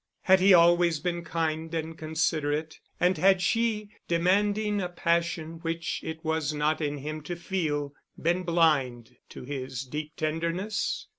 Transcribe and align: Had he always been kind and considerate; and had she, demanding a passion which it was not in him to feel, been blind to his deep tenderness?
Had 0.23 0.39
he 0.39 0.51
always 0.51 0.99
been 0.99 1.23
kind 1.23 1.71
and 1.75 1.95
considerate; 1.95 2.79
and 2.99 3.19
had 3.19 3.39
she, 3.39 3.91
demanding 4.07 4.81
a 4.81 4.89
passion 4.89 5.59
which 5.59 5.99
it 6.03 6.25
was 6.25 6.55
not 6.55 6.81
in 6.81 6.97
him 6.97 7.21
to 7.21 7.35
feel, 7.35 7.93
been 8.19 8.41
blind 8.41 9.17
to 9.29 9.43
his 9.43 9.83
deep 9.85 10.15
tenderness? 10.15 11.05